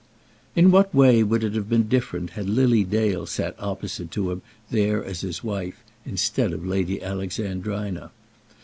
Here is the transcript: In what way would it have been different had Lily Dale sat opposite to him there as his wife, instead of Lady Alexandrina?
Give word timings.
In 0.55 0.71
what 0.71 0.95
way 0.95 1.21
would 1.21 1.43
it 1.43 1.53
have 1.53 1.69
been 1.69 1.87
different 1.87 2.31
had 2.31 2.49
Lily 2.49 2.83
Dale 2.83 3.27
sat 3.27 3.55
opposite 3.59 4.09
to 4.09 4.31
him 4.31 4.41
there 4.71 5.05
as 5.05 5.21
his 5.21 5.43
wife, 5.43 5.83
instead 6.07 6.53
of 6.53 6.65
Lady 6.65 7.03
Alexandrina? 7.03 8.09